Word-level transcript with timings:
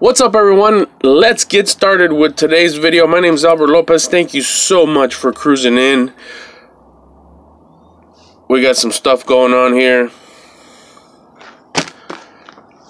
What's 0.00 0.20
up 0.20 0.34
everyone? 0.34 0.88
Let's 1.04 1.44
get 1.44 1.68
started 1.68 2.12
with 2.12 2.34
today's 2.34 2.74
video. 2.74 3.06
My 3.06 3.20
name 3.20 3.34
is 3.34 3.44
Albert 3.44 3.68
Lopez. 3.68 4.08
Thank 4.08 4.34
you 4.34 4.42
so 4.42 4.86
much 4.86 5.14
for 5.14 5.32
cruising 5.32 5.78
in. 5.78 6.12
We 8.48 8.60
got 8.60 8.76
some 8.76 8.90
stuff 8.90 9.24
going 9.24 9.52
on 9.52 9.72
here. 9.72 10.10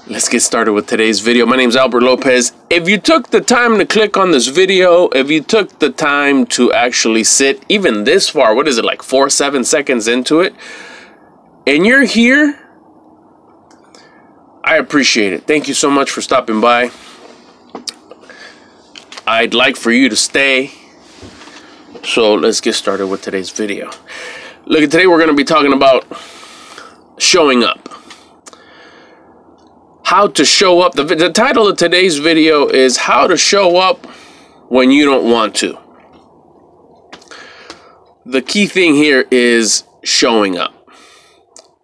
Let's 0.06 0.30
get 0.30 0.40
started 0.40 0.72
with 0.72 0.87
today's 0.87 1.21
video. 1.21 1.45
My 1.45 1.56
name 1.56 1.69
is 1.69 1.77
Albert 1.77 2.02
Lopez. 2.02 2.54
If 2.70 2.88
you 2.88 2.96
took 2.96 3.29
the 3.29 3.43
time 3.43 3.77
to 3.77 3.84
click 3.84 4.16
on 4.16 4.30
this 4.30 4.46
video, 4.46 5.09
if 5.09 5.30
you 5.30 5.43
took 5.43 5.80
the 5.80 5.91
time 5.91 6.46
to 6.46 6.73
actually 6.73 7.25
sit 7.25 7.62
even 7.68 8.05
this 8.05 8.30
far, 8.30 8.55
what 8.55 8.66
is 8.66 8.79
it, 8.79 8.84
like 8.84 9.02
four, 9.02 9.29
seven 9.29 9.62
seconds 9.62 10.09
into 10.09 10.41
it, 10.41 10.55
and 11.66 11.84
you're 11.84 12.05
here, 12.05 12.63
I 14.66 14.78
appreciate 14.78 15.34
it. 15.34 15.46
Thank 15.46 15.68
you 15.68 15.74
so 15.74 15.90
much 15.90 16.10
for 16.10 16.22
stopping 16.22 16.58
by. 16.62 16.90
I'd 19.27 19.52
like 19.52 19.77
for 19.77 19.92
you 19.92 20.09
to 20.09 20.16
stay. 20.16 20.70
So 22.02 22.34
let's 22.34 22.62
get 22.62 22.74
started 22.74 23.08
with 23.08 23.20
today's 23.20 23.50
video. 23.50 23.91
Look, 24.64 24.80
today 24.80 25.06
we're 25.06 25.19
going 25.19 25.28
to 25.28 25.36
be 25.36 25.45
talking 25.45 25.74
about 25.74 26.06
showing 27.19 27.62
up 27.62 27.91
how 30.05 30.28
to 30.28 30.45
show 30.46 30.80
up. 30.80 30.94
The, 30.94 31.05
the 31.05 31.30
title 31.30 31.69
of 31.69 31.77
today's 31.77 32.19
video 32.19 32.66
is 32.66 32.96
How 32.96 33.27
to 33.27 33.36
Show 33.36 33.77
Up 33.77 34.06
When 34.69 34.91
You 34.91 35.05
Don't 35.05 35.30
Want 35.30 35.55
to. 35.56 35.78
The 38.24 38.41
key 38.41 38.66
thing 38.66 38.94
here 38.94 39.27
is 39.30 39.84
showing 40.02 40.56
up. 40.56 40.73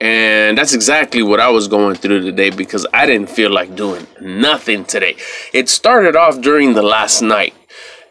And 0.01 0.57
that's 0.57 0.73
exactly 0.73 1.23
what 1.23 1.41
I 1.41 1.51
was 1.51 1.69
going 1.69 1.97
through 1.97 2.23
today 2.23 2.51
because 2.51 2.87
I 2.93 3.05
didn't 3.07 3.29
feel 3.29 3.51
like 3.51 3.75
doing 3.75 4.07
nothing 4.21 4.85
today. 4.85 5.17
It 5.53 5.69
started 5.69 6.17
off 6.17 6.41
during 6.41 6.75
the 6.75 6.83
last 6.83 7.21
night. 7.21 7.55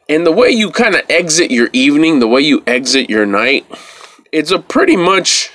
And 0.08 0.26
the 0.26 0.32
way 0.32 0.50
you 0.50 0.72
kind 0.72 0.96
of 0.96 1.02
exit 1.10 1.52
your 1.52 1.70
evening, 1.74 2.20
the 2.20 2.28
way 2.28 2.42
you 2.42 2.64
exit 2.68 3.10
your 3.10 3.26
night, 3.26 3.66
it's 4.32 4.52
a 4.52 4.60
pretty 4.60 4.96
much 4.96 5.52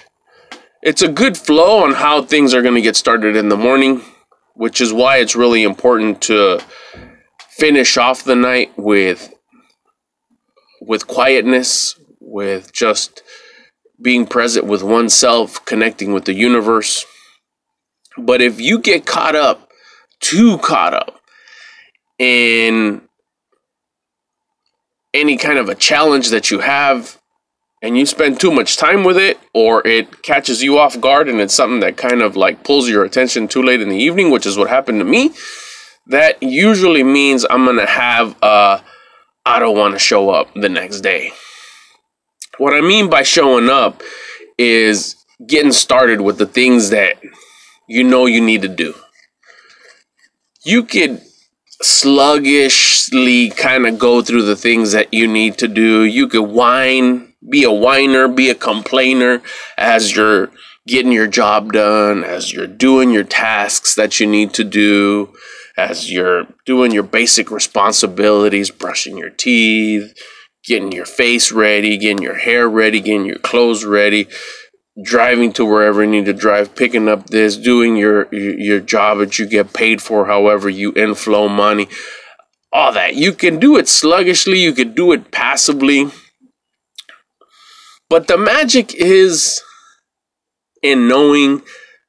it's 0.83 1.03
a 1.03 1.09
good 1.09 1.37
flow 1.37 1.83
on 1.85 1.93
how 1.95 2.23
things 2.23 2.53
are 2.53 2.63
going 2.63 2.75
to 2.75 2.83
get 2.83 2.97
started 2.97 3.37
in 3.37 3.49
the 3.49 3.57
morning 3.57 4.03
which 4.55 4.81
is 4.81 4.93
why 4.93 5.19
it's 5.19 5.37
really 5.37 5.63
important 5.63 6.23
to 6.23 6.61
finish 7.51 7.97
off 7.97 8.25
the 8.25 8.37
night 8.37 8.73
with 8.77 9.33
with 10.81 11.07
quietness, 11.07 11.99
with 12.21 12.73
just 12.73 13.23
being 14.01 14.27
present 14.27 14.67
with 14.67 14.83
oneself, 14.83 15.65
connecting 15.65 16.13
with 16.13 16.25
the 16.25 16.35
universe. 16.35 17.05
But 18.17 18.41
if 18.41 18.61
you 18.61 18.79
get 18.79 19.07
caught 19.07 19.35
up, 19.35 19.71
too 20.21 20.59
caught 20.59 20.95
up 20.95 21.21
in 22.19 23.03
any 25.13 25.37
kind 25.37 25.59
of 25.59 25.69
a 25.69 25.75
challenge 25.75 26.31
that 26.31 26.51
you 26.51 26.61
have 26.61 27.21
and 27.83 27.99
you 27.99 28.07
spend 28.07 28.41
too 28.41 28.51
much 28.51 28.77
time 28.77 29.05
with 29.05 29.19
it 29.19 29.39
or 29.53 29.87
it 29.87 30.23
catches 30.23 30.63
you 30.63 30.79
off 30.79 30.99
guard 31.01 31.29
and 31.29 31.41
it's 31.41 31.55
something 31.55 31.81
that 31.81 31.97
kind 31.97 32.23
of 32.23 32.37
like 32.37 32.65
pulls 32.65 32.89
your 32.89 33.05
attention 33.05 33.47
too 33.47 33.63
late 33.63 33.83
in 33.83 33.91
the 33.91 33.97
evening 33.97 34.31
which 34.31 34.47
is 34.47 34.57
what 34.57 34.69
happened 34.69 34.99
to 34.99 35.05
me 35.05 35.31
that 36.07 36.43
usually 36.43 37.05
means 37.05 37.45
i'm 37.51 37.65
gonna 37.65 37.87
have 37.87 38.35
uh 38.43 38.81
i 39.45 39.59
don't 39.59 39.77
want 39.77 39.93
to 39.95 39.99
show 39.99 40.31
up 40.31 40.49
the 40.55 40.69
next 40.69 41.01
day 41.01 41.31
what 42.59 42.75
i 42.75 42.81
mean 42.81 43.09
by 43.09 43.23
showing 43.23 43.69
up 43.69 44.03
is 44.59 45.17
getting 45.47 45.73
started 45.73 46.21
with 46.21 46.39
the 46.39 46.47
things 46.47 46.91
that 46.91 47.17
you 47.89 48.05
know 48.05 48.27
you 48.27 48.41
need 48.41 48.63
to 48.63 48.69
do. 48.69 48.95
You 50.65 50.85
could 50.85 51.21
sluggishly 51.83 53.51
kind 53.51 53.87
of 53.87 53.99
go 53.99 54.23
through 54.23 54.43
the 54.43 54.57
things 54.57 54.93
that 54.93 55.13
you 55.13 55.27
need 55.27 55.59
to 55.59 55.69
do. 55.69 56.05
You 56.05 56.29
could 56.29 56.43
whine 56.43 57.35
be 57.47 57.65
a 57.65 57.73
whiner, 57.73 58.27
be 58.27 58.49
a 58.49 58.55
complainer 58.55 59.43
as 59.77 60.17
you're 60.17 60.51
getting 60.87 61.13
your 61.13 61.27
job 61.27 61.73
done, 61.73 62.25
as 62.25 62.53
you're 62.53 62.67
doing 62.67 63.11
your 63.11 63.25
tasks 63.25 63.95
that 63.97 64.19
you 64.19 64.27
need 64.27 64.55
to 64.55 64.65
do, 64.65 65.35
as 65.77 66.11
you're 66.11 66.47
doing 66.65 66.93
your 66.93 67.03
basic 67.03 67.51
responsibilities, 67.51 68.71
brushing 68.71 69.19
your 69.19 69.31
teeth, 69.31 70.15
getting 70.67 70.93
your 70.93 71.07
face 71.07 71.53
ready, 71.53 71.97
getting 71.97 72.23
your 72.23 72.37
hair 72.37 72.69
ready, 72.69 73.01
getting 73.01 73.27
your 73.27 73.39
clothes 73.39 73.85
ready, 73.85 74.29
driving 75.03 75.53
to 75.53 75.65
wherever 75.65 76.03
you 76.03 76.11
need 76.11 76.25
to 76.25 76.33
drive, 76.33 76.75
picking 76.75 77.09
up 77.09 77.27
this, 77.29 77.57
doing 77.57 77.97
your 77.97 78.33
your 78.35 78.81
job 78.81 79.19
that 79.19 79.39
you 79.39 79.47
get 79.47 79.73
paid 79.73 80.01
for, 80.03 80.27
however 80.27 80.69
you 80.69 80.93
inflow 80.95 81.49
money, 81.49 81.89
all 82.73 82.93
that. 82.93 83.15
You 83.15 83.33
can 83.33 83.59
do 83.59 83.77
it 83.77 83.89
sluggishly, 83.89 84.59
you 84.59 84.73
can 84.73 84.95
do 84.95 85.13
it 85.13 85.31
passively 85.31 86.11
but 88.15 88.29
the 88.29 88.39
magic 88.39 88.95
is 88.95 89.63
in 90.83 91.09
knowing 91.09 91.63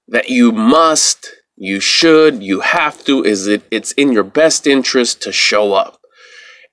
that 0.07 0.29
you 0.29 0.51
must, 0.51 1.27
you 1.55 1.79
should, 1.79 2.43
you 2.43 2.59
have 2.59 3.03
to, 3.05 3.23
is 3.23 3.47
it 3.47 3.63
it's 3.71 3.91
in 3.93 4.11
your 4.11 4.23
best 4.23 4.67
interest 4.67 5.21
to 5.23 5.31
show 5.31 5.73
up. 5.73 5.99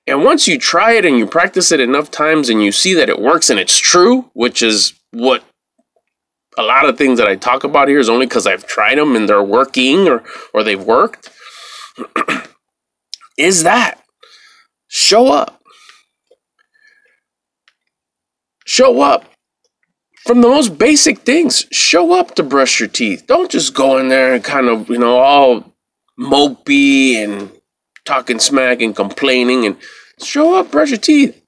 And 0.05 0.23
once 0.23 0.47
you 0.47 0.59
try 0.59 0.93
it 0.93 1.05
and 1.05 1.17
you 1.17 1.25
practice 1.25 1.71
it 1.71 1.79
enough 1.79 2.11
times 2.11 2.49
and 2.49 2.61
you 2.61 2.71
see 2.71 2.93
that 2.95 3.09
it 3.09 3.19
works 3.19 3.49
and 3.49 3.59
it's 3.59 3.77
true, 3.77 4.29
which 4.33 4.61
is 4.61 4.93
what 5.11 5.43
a 6.57 6.63
lot 6.63 6.87
of 6.87 6.97
things 6.97 7.19
that 7.19 7.27
I 7.27 7.35
talk 7.35 7.63
about 7.63 7.87
here 7.87 7.99
is 7.99 8.09
only 8.09 8.25
because 8.25 8.45
I've 8.45 8.67
tried 8.67 8.97
them 8.97 9.15
and 9.15 9.27
they're 9.27 9.43
working 9.43 10.07
or, 10.07 10.23
or 10.53 10.63
they've 10.63 10.83
worked, 10.83 11.29
is 13.37 13.63
that 13.63 14.01
show 14.87 15.31
up. 15.31 15.61
Show 18.65 19.01
up. 19.01 19.25
From 20.25 20.41
the 20.41 20.47
most 20.47 20.77
basic 20.77 21.19
things, 21.19 21.65
show 21.71 22.17
up 22.17 22.35
to 22.35 22.43
brush 22.43 22.79
your 22.79 22.87
teeth. 22.87 23.25
Don't 23.27 23.51
just 23.51 23.73
go 23.73 23.97
in 23.97 24.07
there 24.07 24.33
and 24.33 24.43
kind 24.43 24.67
of, 24.67 24.89
you 24.89 24.97
know, 24.97 25.17
all 25.17 25.73
mopey 26.17 27.15
and 27.15 27.51
talking 28.05 28.39
smack 28.39 28.81
and 28.81 28.95
complaining 28.95 29.65
and 29.65 29.77
show 30.21 30.55
up, 30.55 30.71
brush 30.71 30.89
your 30.89 30.99
teeth. 30.99 31.39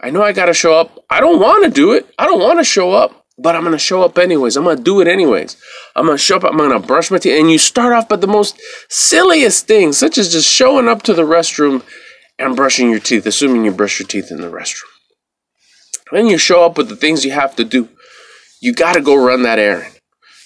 I 0.00 0.10
know 0.10 0.22
I 0.22 0.32
got 0.32 0.46
to 0.46 0.54
show 0.54 0.74
up. 0.74 0.98
I 1.10 1.20
don't 1.20 1.40
want 1.40 1.64
to 1.64 1.70
do 1.70 1.92
it. 1.92 2.12
I 2.18 2.26
don't 2.26 2.40
want 2.40 2.60
to 2.60 2.64
show 2.64 2.92
up, 2.92 3.26
but 3.36 3.56
I'm 3.56 3.62
going 3.62 3.72
to 3.72 3.78
show 3.78 4.02
up 4.02 4.16
anyways. 4.16 4.56
I'm 4.56 4.64
going 4.64 4.76
to 4.76 4.82
do 4.82 5.00
it 5.00 5.08
anyways. 5.08 5.56
I'm 5.96 6.06
going 6.06 6.16
to 6.16 6.22
show 6.22 6.36
up. 6.36 6.44
I'm 6.44 6.56
going 6.56 6.70
to 6.70 6.86
brush 6.86 7.10
my 7.10 7.18
teeth. 7.18 7.38
And 7.38 7.50
you 7.50 7.58
start 7.58 7.92
off 7.92 8.10
with 8.10 8.20
the 8.20 8.28
most 8.28 8.60
silliest 8.88 9.66
things, 9.66 9.98
such 9.98 10.16
as 10.16 10.30
just 10.30 10.48
showing 10.48 10.88
up 10.88 11.02
to 11.02 11.14
the 11.14 11.22
restroom 11.22 11.82
and 12.38 12.54
brushing 12.54 12.90
your 12.90 13.00
teeth, 13.00 13.26
assuming 13.26 13.64
you 13.64 13.72
brush 13.72 13.98
your 13.98 14.06
teeth 14.06 14.30
in 14.30 14.40
the 14.40 14.50
restroom. 14.50 14.84
Then 16.12 16.26
you 16.26 16.38
show 16.38 16.64
up 16.64 16.78
with 16.78 16.88
the 16.88 16.96
things 16.96 17.24
you 17.24 17.32
have 17.32 17.56
to 17.56 17.64
do. 17.64 17.88
You 18.62 18.72
got 18.72 18.94
to 18.94 19.00
go 19.00 19.16
run 19.16 19.42
that 19.42 19.58
errand. 19.58 19.98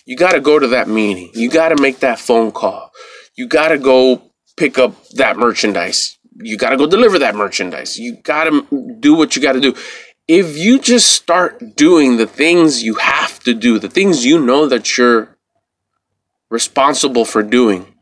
You 0.06 0.16
got 0.16 0.32
to 0.32 0.40
go 0.40 0.58
to 0.58 0.66
that 0.68 0.88
meeting. 0.88 1.30
You 1.34 1.50
got 1.50 1.68
to 1.68 1.80
make 1.80 2.00
that 2.00 2.18
phone 2.18 2.52
call. 2.52 2.90
You 3.36 3.46
got 3.46 3.68
to 3.68 3.78
go 3.78 4.31
pick 4.56 4.78
up 4.78 4.94
that 5.10 5.36
merchandise. 5.36 6.18
You 6.36 6.56
got 6.56 6.70
to 6.70 6.76
go 6.76 6.86
deliver 6.86 7.18
that 7.18 7.34
merchandise. 7.34 7.98
You 7.98 8.16
got 8.16 8.44
to 8.44 8.96
do 9.00 9.14
what 9.14 9.36
you 9.36 9.42
got 9.42 9.52
to 9.52 9.60
do. 9.60 9.74
If 10.28 10.56
you 10.56 10.78
just 10.78 11.10
start 11.10 11.76
doing 11.76 12.16
the 12.16 12.26
things 12.26 12.82
you 12.82 12.94
have 12.94 13.40
to 13.40 13.54
do, 13.54 13.78
the 13.78 13.88
things 13.88 14.24
you 14.24 14.40
know 14.40 14.66
that 14.66 14.96
you're 14.96 15.36
responsible 16.48 17.24
for 17.24 17.42
doing, 17.42 17.94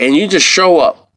and 0.00 0.16
you 0.16 0.26
just 0.28 0.46
show 0.46 0.78
up, 0.78 1.10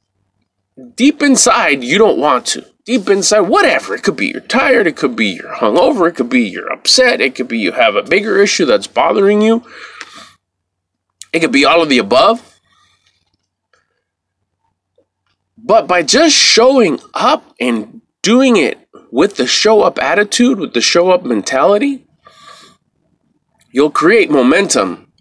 deep 0.96 1.22
inside, 1.22 1.84
you 1.84 1.98
don't 1.98 2.20
want 2.20 2.46
to 2.48 2.66
deep 2.86 3.10
inside, 3.10 3.42
whatever. 3.42 3.96
It 3.96 4.04
could 4.04 4.16
be 4.16 4.28
you're 4.28 4.42
tired, 4.42 4.88
it 4.88 4.96
could 4.96 5.16
be 5.16 5.28
you're 5.28 5.56
hungover, 5.56 6.10
it 6.10 6.16
could 6.16 6.30
be 6.30 6.42
you're 6.42 6.72
upset, 6.72 7.22
it 7.22 7.36
could 7.36 7.48
be 7.48 7.60
you 7.60 7.74
have 7.74 7.96
a 7.96 8.02
bigger 8.02 8.40
issue 8.40 8.66
that's 8.66 8.88
bothering 8.88 9.42
you. 9.42 9.64
It 11.34 11.40
could 11.40 11.52
be 11.52 11.66
all 11.66 11.82
of 11.82 11.90
the 11.90 12.00
above. 12.00 12.51
But 15.64 15.88
by 15.88 16.04
just 16.04 16.36
showing 16.36 17.00
up 17.14 17.44
and 17.60 18.02
doing 18.22 18.58
it 18.58 18.88
with 19.12 19.36
the 19.36 19.46
show 19.46 19.82
up 19.82 20.02
attitude, 20.02 20.60
with 20.60 20.74
the 20.74 20.82
show 20.82 21.12
up 21.12 21.24
mentality, 21.24 22.08
you'll 23.72 23.92
create 23.92 24.32
momentum. 24.32 25.12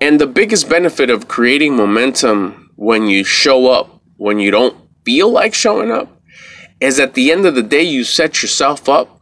And 0.00 0.20
the 0.20 0.26
biggest 0.26 0.68
benefit 0.68 1.10
of 1.10 1.26
creating 1.26 1.76
momentum 1.76 2.70
when 2.76 3.06
you 3.06 3.24
show 3.24 3.70
up 3.70 4.00
when 4.16 4.38
you 4.38 4.50
don't 4.50 4.76
feel 5.04 5.30
like 5.30 5.54
showing 5.54 5.90
up 5.90 6.20
is 6.80 7.00
at 7.00 7.14
the 7.14 7.32
end 7.32 7.46
of 7.46 7.54
the 7.54 7.62
day, 7.62 7.82
you 7.82 8.04
set 8.04 8.42
yourself 8.42 8.88
up 8.88 9.15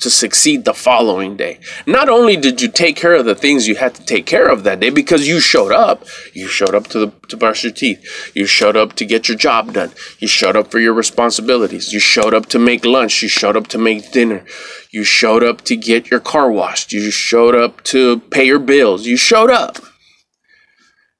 to 0.00 0.10
succeed 0.10 0.64
the 0.64 0.74
following 0.74 1.36
day. 1.36 1.60
Not 1.86 2.08
only 2.08 2.36
did 2.36 2.60
you 2.60 2.68
take 2.68 2.96
care 2.96 3.14
of 3.14 3.24
the 3.24 3.34
things 3.34 3.68
you 3.68 3.76
had 3.76 3.94
to 3.94 4.04
take 4.04 4.26
care 4.26 4.48
of 4.48 4.64
that 4.64 4.80
day 4.80 4.90
because 4.90 5.28
you 5.28 5.40
showed 5.40 5.72
up, 5.72 6.04
you 6.34 6.48
showed 6.48 6.74
up 6.74 6.88
to 6.88 6.98
the 6.98 7.12
to 7.28 7.36
brush 7.36 7.62
your 7.64 7.72
teeth, 7.72 8.32
you 8.34 8.44
showed 8.44 8.76
up 8.76 8.94
to 8.94 9.04
get 9.04 9.28
your 9.28 9.38
job 9.38 9.72
done, 9.72 9.92
you 10.18 10.28
showed 10.28 10.56
up 10.56 10.70
for 10.70 10.80
your 10.80 10.92
responsibilities, 10.92 11.92
you 11.92 12.00
showed 12.00 12.34
up 12.34 12.46
to 12.46 12.58
make 12.58 12.84
lunch, 12.84 13.22
you 13.22 13.28
showed 13.28 13.56
up 13.56 13.68
to 13.68 13.78
make 13.78 14.10
dinner, 14.12 14.44
you 14.90 15.04
showed 15.04 15.42
up 15.44 15.62
to 15.62 15.76
get 15.76 16.10
your 16.10 16.20
car 16.20 16.50
washed, 16.50 16.92
you 16.92 17.10
showed 17.10 17.54
up 17.54 17.82
to 17.84 18.18
pay 18.30 18.44
your 18.46 18.58
bills, 18.58 19.06
you 19.06 19.16
showed 19.16 19.50
up. 19.50 19.78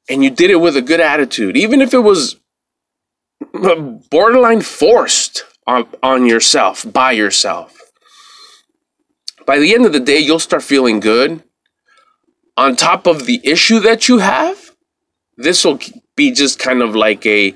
and 0.09 0.23
you 0.23 0.31
did 0.31 0.51
it 0.51 0.57
with 0.61 0.77
a 0.77 0.83
good 0.83 1.01
attitude, 1.01 1.57
even 1.57 1.81
if 1.81 1.95
it 1.95 1.99
was 2.01 2.37
borderline 4.11 4.61
forced 4.61 5.45
on, 5.67 5.87
on 6.03 6.27
yourself, 6.27 6.85
by 6.93 7.13
yourself. 7.13 7.84
By 9.47 9.59
the 9.59 9.75
end 9.75 9.87
of 9.87 9.93
the 9.93 10.01
day, 10.01 10.19
you'll 10.19 10.39
start 10.39 10.63
feeling 10.63 11.01
good. 11.01 11.43
On 12.57 12.77
top 12.77 13.07
of 13.07 13.27
the 13.27 13.41
issue 13.43 13.81
that 13.81 14.09
you 14.09 14.19
have, 14.19 14.71
this 15.37 15.65
will 15.65 15.81
be 16.17 16.31
just 16.31 16.59
kind 16.59 16.83
of 16.83 16.95
like 16.95 17.27
a 17.27 17.55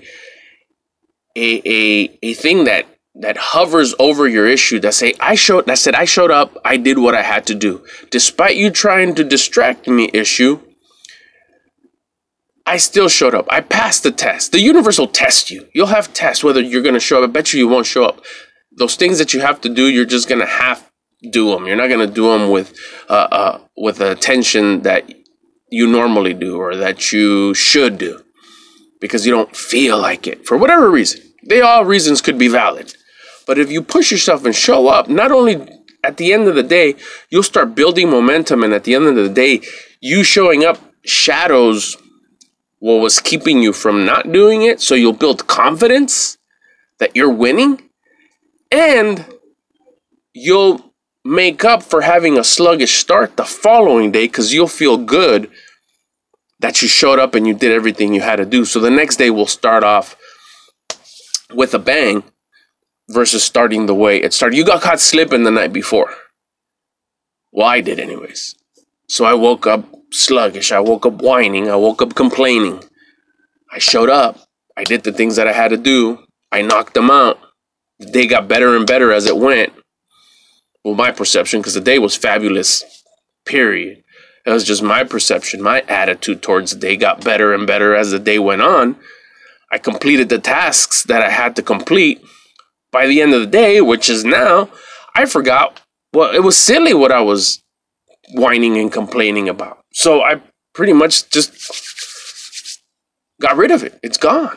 a 1.36 1.62
a, 1.64 2.18
a 2.22 2.34
thing 2.34 2.64
that 2.64 2.86
that 3.14 3.36
hovers 3.36 3.94
over 3.98 4.28
your 4.28 4.46
issue 4.46 4.80
that 4.80 4.94
say 4.94 5.14
I 5.20 5.34
showed 5.34 5.66
that 5.66 5.78
said 5.78 5.94
I 5.94 6.04
showed 6.04 6.30
up, 6.30 6.56
I 6.64 6.76
did 6.76 6.98
what 6.98 7.14
I 7.14 7.22
had 7.22 7.46
to 7.46 7.54
do. 7.54 7.84
Despite 8.10 8.56
you 8.56 8.70
trying 8.70 9.14
to 9.16 9.24
distract 9.24 9.88
me 9.88 10.10
issue, 10.12 10.60
I 12.66 12.76
still 12.76 13.08
showed 13.08 13.34
up. 13.34 13.46
I 13.50 13.60
passed 13.60 14.02
the 14.02 14.10
test. 14.10 14.52
The 14.52 14.60
universe 14.60 14.98
will 14.98 15.08
test 15.08 15.50
you. 15.50 15.68
You'll 15.74 15.86
have 15.86 16.12
tests 16.12 16.44
whether 16.44 16.60
you're 16.60 16.82
going 16.82 16.94
to 16.94 17.00
show 17.00 17.22
up. 17.22 17.30
I 17.30 17.32
bet 17.32 17.52
you 17.52 17.60
you 17.60 17.68
won't 17.68 17.86
show 17.86 18.04
up. 18.04 18.20
Those 18.72 18.94
things 18.94 19.18
that 19.18 19.32
you 19.32 19.40
have 19.40 19.60
to 19.62 19.68
do, 19.68 19.86
you're 19.86 20.04
just 20.04 20.28
going 20.28 20.40
to 20.40 20.46
have 20.46 20.87
do 21.22 21.50
them. 21.50 21.66
You're 21.66 21.76
not 21.76 21.88
going 21.88 22.06
to 22.06 22.12
do 22.12 22.30
them 22.30 22.50
with 22.50 22.78
uh, 23.08 23.28
uh, 23.30 23.60
with 23.76 24.00
attention 24.00 24.82
that 24.82 25.12
you 25.70 25.86
normally 25.86 26.34
do 26.34 26.56
or 26.56 26.76
that 26.76 27.12
you 27.12 27.54
should 27.54 27.98
do 27.98 28.22
because 29.00 29.26
you 29.26 29.32
don't 29.32 29.54
feel 29.54 29.98
like 29.98 30.26
it 30.26 30.46
for 30.46 30.56
whatever 30.56 30.90
reason. 30.90 31.20
They 31.44 31.60
all 31.60 31.84
reasons 31.84 32.20
could 32.20 32.38
be 32.38 32.48
valid. 32.48 32.94
But 33.46 33.58
if 33.58 33.70
you 33.70 33.82
push 33.82 34.10
yourself 34.10 34.44
and 34.44 34.54
show 34.54 34.88
up, 34.88 35.08
not 35.08 35.32
only 35.32 35.66
at 36.04 36.16
the 36.16 36.32
end 36.32 36.48
of 36.48 36.54
the 36.54 36.62
day, 36.62 36.94
you'll 37.30 37.42
start 37.42 37.74
building 37.74 38.10
momentum 38.10 38.62
and 38.62 38.72
at 38.72 38.84
the 38.84 38.94
end 38.94 39.06
of 39.06 39.14
the 39.14 39.28
day, 39.28 39.62
you 40.00 40.22
showing 40.22 40.64
up 40.64 40.78
shadows 41.04 41.96
what 42.78 42.96
was 42.96 43.20
keeping 43.20 43.62
you 43.62 43.72
from 43.72 44.04
not 44.04 44.30
doing 44.30 44.62
it. 44.62 44.80
So 44.80 44.94
you'll 44.94 45.12
build 45.12 45.46
confidence 45.46 46.38
that 46.98 47.16
you're 47.16 47.32
winning 47.32 47.90
and 48.70 49.24
you'll 50.32 50.87
make 51.24 51.64
up 51.64 51.82
for 51.82 52.02
having 52.02 52.38
a 52.38 52.44
sluggish 52.44 52.98
start 52.98 53.36
the 53.36 53.44
following 53.44 54.12
day 54.12 54.26
because 54.26 54.52
you'll 54.52 54.68
feel 54.68 54.96
good 54.96 55.50
that 56.60 56.82
you 56.82 56.88
showed 56.88 57.18
up 57.18 57.34
and 57.34 57.46
you 57.46 57.54
did 57.54 57.72
everything 57.72 58.14
you 58.14 58.20
had 58.20 58.36
to 58.36 58.44
do. 58.44 58.64
So 58.64 58.80
the 58.80 58.90
next 58.90 59.16
day 59.16 59.30
will 59.30 59.46
start 59.46 59.84
off 59.84 60.16
with 61.52 61.74
a 61.74 61.78
bang 61.78 62.24
versus 63.08 63.42
starting 63.42 63.86
the 63.86 63.94
way 63.94 64.18
it 64.18 64.32
started. 64.32 64.56
You 64.56 64.64
got 64.64 64.82
caught 64.82 65.00
slipping 65.00 65.44
the 65.44 65.50
night 65.50 65.72
before. 65.72 66.14
Well, 67.52 67.66
I 67.66 67.80
did, 67.80 67.98
anyways. 67.98 68.54
So 69.08 69.24
I 69.24 69.34
woke 69.34 69.66
up 69.66 69.84
sluggish. 70.12 70.72
I 70.72 70.80
woke 70.80 71.06
up 71.06 71.22
whining. 71.22 71.70
I 71.70 71.76
woke 71.76 72.02
up 72.02 72.14
complaining. 72.14 72.82
I 73.72 73.78
showed 73.78 74.10
up. 74.10 74.38
I 74.76 74.84
did 74.84 75.04
the 75.04 75.12
things 75.12 75.36
that 75.36 75.48
I 75.48 75.52
had 75.52 75.68
to 75.68 75.76
do. 75.76 76.18
I 76.52 76.62
knocked 76.62 76.94
them 76.94 77.10
out. 77.10 77.38
The 77.98 78.06
day 78.06 78.26
got 78.26 78.48
better 78.48 78.76
and 78.76 78.86
better 78.86 79.12
as 79.12 79.26
it 79.26 79.36
went. 79.36 79.72
Well, 80.84 80.94
my 80.94 81.10
perception, 81.10 81.60
because 81.60 81.74
the 81.74 81.80
day 81.80 81.98
was 81.98 82.16
fabulous, 82.16 82.84
period. 83.44 84.02
It 84.46 84.50
was 84.50 84.64
just 84.64 84.82
my 84.82 85.04
perception. 85.04 85.60
My 85.60 85.82
attitude 85.82 86.42
towards 86.42 86.72
the 86.72 86.78
day 86.78 86.96
got 86.96 87.24
better 87.24 87.52
and 87.52 87.66
better 87.66 87.94
as 87.94 88.10
the 88.10 88.18
day 88.18 88.38
went 88.38 88.62
on. 88.62 88.96
I 89.70 89.78
completed 89.78 90.28
the 90.28 90.38
tasks 90.38 91.02
that 91.04 91.22
I 91.22 91.30
had 91.30 91.56
to 91.56 91.62
complete. 91.62 92.22
By 92.90 93.06
the 93.06 93.20
end 93.20 93.34
of 93.34 93.40
the 93.40 93.46
day, 93.46 93.82
which 93.82 94.08
is 94.08 94.24
now, 94.24 94.70
I 95.14 95.26
forgot. 95.26 95.82
Well, 96.14 96.34
it 96.34 96.42
was 96.42 96.56
silly 96.56 96.94
what 96.94 97.12
I 97.12 97.20
was 97.20 97.62
whining 98.32 98.78
and 98.78 98.90
complaining 98.90 99.48
about. 99.48 99.84
So 99.92 100.22
I 100.22 100.40
pretty 100.72 100.94
much 100.94 101.28
just 101.28 101.52
got 103.40 103.56
rid 103.56 103.70
of 103.70 103.82
it. 103.82 103.98
It's 104.02 104.16
gone. 104.16 104.56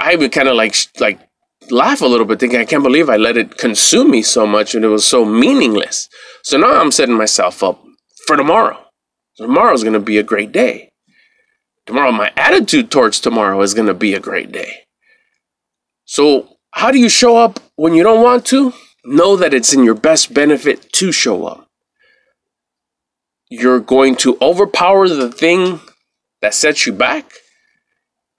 I 0.00 0.14
even 0.14 0.30
kind 0.30 0.48
of 0.48 0.56
like 0.56 0.74
like 0.98 1.20
laugh 1.72 2.00
a 2.00 2.06
little 2.06 2.26
bit, 2.26 2.38
thinking 2.38 2.60
I 2.60 2.64
can't 2.64 2.82
believe 2.82 3.08
I 3.08 3.16
let 3.16 3.36
it 3.36 3.58
consume 3.58 4.10
me 4.10 4.22
so 4.22 4.46
much, 4.46 4.74
and 4.74 4.84
it 4.84 4.88
was 4.88 5.06
so 5.06 5.24
meaningless. 5.24 6.08
So 6.44 6.58
now 6.58 6.80
I'm 6.80 6.92
setting 6.92 7.16
myself 7.16 7.62
up 7.62 7.82
for 8.26 8.36
tomorrow. 8.36 8.78
Tomorrow's 9.36 9.82
going 9.82 9.94
to 9.94 10.00
be 10.00 10.18
a 10.18 10.22
great 10.22 10.52
day. 10.52 10.90
Tomorrow, 11.86 12.12
my 12.12 12.30
attitude 12.36 12.90
towards 12.90 13.18
tomorrow 13.18 13.60
is 13.62 13.74
going 13.74 13.88
to 13.88 13.94
be 13.94 14.14
a 14.14 14.20
great 14.20 14.52
day. 14.52 14.84
So, 16.04 16.58
how 16.72 16.90
do 16.90 16.98
you 16.98 17.08
show 17.08 17.36
up 17.36 17.58
when 17.74 17.94
you 17.94 18.02
don't 18.04 18.22
want 18.22 18.46
to? 18.46 18.72
know 19.04 19.36
that 19.36 19.54
it's 19.54 19.72
in 19.72 19.84
your 19.84 19.94
best 19.94 20.32
benefit 20.32 20.92
to 20.92 21.12
show 21.12 21.46
up. 21.46 21.66
You're 23.48 23.80
going 23.80 24.16
to 24.16 24.38
overpower 24.40 25.08
the 25.08 25.30
thing 25.30 25.80
that 26.40 26.54
sets 26.54 26.86
you 26.86 26.92
back, 26.92 27.32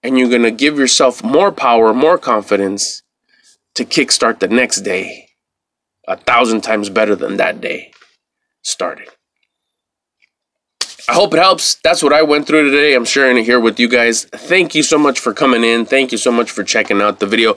and 0.02 0.18
you're 0.18 0.28
going 0.28 0.42
to 0.42 0.50
give 0.50 0.78
yourself 0.78 1.22
more 1.22 1.52
power, 1.52 1.94
more 1.94 2.18
confidence 2.18 3.02
to 3.74 3.84
kickstart 3.84 4.38
the 4.40 4.48
next 4.48 4.82
day 4.82 5.28
a 6.06 6.16
thousand 6.16 6.60
times 6.60 6.90
better 6.90 7.16
than 7.16 7.36
that 7.36 7.60
day 7.60 7.92
started. 8.62 9.08
I 11.08 11.12
hope 11.12 11.34
it 11.34 11.38
helps. 11.38 11.74
That's 11.84 12.02
what 12.02 12.12
I 12.12 12.22
went 12.22 12.46
through 12.46 12.70
today. 12.70 12.94
I'm 12.94 13.04
sharing 13.04 13.36
it 13.36 13.44
here 13.44 13.60
with 13.60 13.78
you 13.78 13.88
guys. 13.88 14.24
Thank 14.24 14.74
you 14.74 14.82
so 14.82 14.98
much 14.98 15.20
for 15.20 15.34
coming 15.34 15.62
in. 15.62 15.84
Thank 15.84 16.12
you 16.12 16.18
so 16.18 16.32
much 16.32 16.50
for 16.50 16.64
checking 16.64 17.02
out 17.02 17.20
the 17.20 17.26
video. 17.26 17.56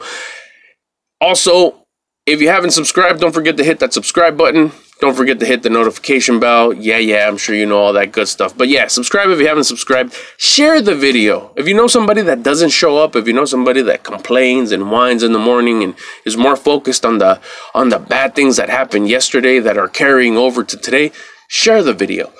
Also, 1.21 1.85
if 2.25 2.41
you 2.41 2.49
haven't 2.49 2.71
subscribed, 2.71 3.21
don't 3.21 3.33
forget 3.33 3.55
to 3.57 3.63
hit 3.63 3.79
that 3.79 3.93
subscribe 3.93 4.37
button. 4.37 4.73
Don't 4.99 5.15
forget 5.15 5.39
to 5.39 5.45
hit 5.45 5.61
the 5.61 5.69
notification 5.69 6.39
bell. 6.39 6.73
Yeah, 6.73 6.97
yeah, 6.97 7.27
I'm 7.27 7.37
sure 7.37 7.53
you 7.53 7.67
know 7.67 7.77
all 7.77 7.93
that 7.93 8.11
good 8.11 8.27
stuff. 8.27 8.57
But 8.57 8.67
yeah, 8.67 8.87
subscribe 8.87 9.29
if 9.29 9.39
you 9.39 9.47
haven't 9.47 9.65
subscribed. 9.65 10.15
Share 10.37 10.81
the 10.81 10.95
video. 10.95 11.51
If 11.55 11.67
you 11.67 11.75
know 11.75 11.85
somebody 11.85 12.23
that 12.23 12.41
doesn't 12.41 12.69
show 12.69 12.97
up, 12.97 13.15
if 13.15 13.27
you 13.27 13.33
know 13.33 13.45
somebody 13.45 13.83
that 13.83 14.03
complains 14.03 14.71
and 14.71 14.89
whines 14.91 15.21
in 15.21 15.33
the 15.33 15.39
morning 15.39 15.83
and 15.83 15.93
is 16.25 16.35
more 16.35 16.55
focused 16.55 17.05
on 17.05 17.19
the 17.19 17.39
on 17.75 17.89
the 17.89 17.99
bad 17.99 18.33
things 18.33 18.57
that 18.57 18.69
happened 18.69 19.07
yesterday 19.07 19.59
that 19.59 19.77
are 19.77 19.87
carrying 19.87 20.35
over 20.35 20.63
to 20.63 20.75
today, 20.75 21.11
share 21.47 21.83
the 21.83 21.93
video. 21.93 22.31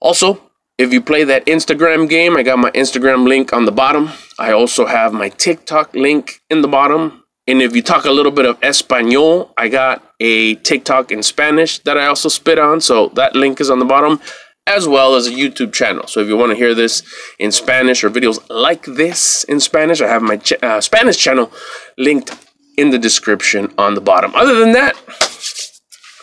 Also, 0.00 0.40
if 0.78 0.92
you 0.92 1.00
play 1.00 1.24
that 1.24 1.44
Instagram 1.46 2.08
game, 2.08 2.36
I 2.36 2.44
got 2.44 2.58
my 2.58 2.70
Instagram 2.70 3.26
link 3.26 3.52
on 3.52 3.64
the 3.64 3.72
bottom. 3.72 4.10
I 4.38 4.52
also 4.52 4.86
have 4.86 5.12
my 5.12 5.28
TikTok 5.28 5.94
link 5.94 6.40
in 6.48 6.62
the 6.62 6.68
bottom. 6.68 7.24
And 7.46 7.60
if 7.60 7.74
you 7.74 7.82
talk 7.82 8.04
a 8.04 8.12
little 8.12 8.32
bit 8.32 8.46
of 8.46 8.58
Espanol, 8.62 9.52
I 9.58 9.68
got 9.68 10.02
a 10.20 10.54
TikTok 10.56 11.10
in 11.10 11.22
Spanish 11.22 11.78
that 11.80 11.98
I 11.98 12.06
also 12.06 12.28
spit 12.28 12.58
on. 12.58 12.80
So 12.80 13.08
that 13.14 13.34
link 13.34 13.60
is 13.60 13.70
on 13.70 13.78
the 13.78 13.84
bottom, 13.84 14.20
as 14.66 14.86
well 14.86 15.14
as 15.14 15.26
a 15.26 15.30
YouTube 15.30 15.72
channel. 15.72 16.06
So 16.06 16.20
if 16.20 16.28
you 16.28 16.36
want 16.36 16.50
to 16.50 16.56
hear 16.56 16.74
this 16.74 17.02
in 17.38 17.50
Spanish 17.50 18.04
or 18.04 18.10
videos 18.10 18.38
like 18.50 18.84
this 18.84 19.44
in 19.44 19.60
Spanish, 19.60 20.00
I 20.00 20.08
have 20.08 20.22
my 20.22 20.36
ch 20.36 20.52
uh, 20.62 20.80
Spanish 20.80 21.18
channel 21.18 21.50
linked 21.96 22.36
in 22.76 22.90
the 22.90 22.98
description 22.98 23.72
on 23.76 23.94
the 23.94 24.00
bottom. 24.00 24.34
Other 24.34 24.58
than 24.60 24.72
that, 24.72 24.94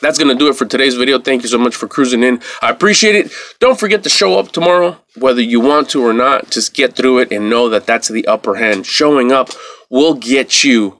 that's 0.01 0.19
going 0.19 0.29
to 0.29 0.35
do 0.35 0.47
it 0.47 0.55
for 0.55 0.65
today's 0.65 0.95
video. 0.95 1.19
Thank 1.19 1.41
you 1.43 1.49
so 1.49 1.57
much 1.57 1.75
for 1.75 1.87
cruising 1.87 2.23
in. 2.23 2.41
I 2.61 2.69
appreciate 2.69 3.15
it. 3.15 3.31
Don't 3.59 3.79
forget 3.79 4.03
to 4.03 4.09
show 4.09 4.37
up 4.37 4.51
tomorrow, 4.51 4.97
whether 5.15 5.41
you 5.41 5.59
want 5.59 5.89
to 5.89 6.05
or 6.05 6.13
not. 6.13 6.51
Just 6.51 6.75
get 6.75 6.95
through 6.95 7.19
it 7.19 7.31
and 7.31 7.49
know 7.49 7.69
that 7.69 7.85
that's 7.85 8.07
the 8.07 8.27
upper 8.27 8.55
hand. 8.55 8.85
Showing 8.85 9.31
up 9.31 9.49
will 9.89 10.13
get 10.13 10.63
you 10.63 10.99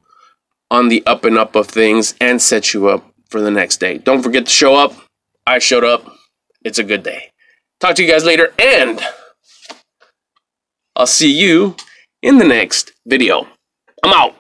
on 0.70 0.90
the 0.90 1.06
up 1.06 1.24
and 1.26 1.38
up 1.38 1.56
of 1.56 1.68
things 1.68 2.16
and 2.20 2.42
set 2.42 2.74
you 2.74 2.88
up 2.88 3.12
for 3.30 3.42
the 3.42 3.52
next 3.52 3.78
day. 3.78 3.98
Don't 3.98 4.22
forget 4.22 4.46
to 4.46 4.52
show 4.52 4.76
up. 4.76 4.94
I 5.46 5.60
showed 5.60 5.84
up. 5.84 6.06
It's 6.64 6.80
a 6.80 6.84
good 6.84 7.04
day. 7.04 7.32
Talk 7.80 7.96
to 7.96 8.04
you 8.04 8.12
guys 8.12 8.26
later, 8.26 8.54
and 8.60 9.02
I'll 10.96 11.08
see 11.08 11.32
you 11.32 11.76
in 12.22 12.38
the 12.38 12.46
next 12.46 12.92
video. 13.06 13.48
I'm 14.04 14.14
out. 14.14 14.36